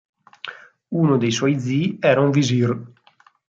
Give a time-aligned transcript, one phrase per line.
[1.03, 2.69] Uno dei suoi zii era un visir.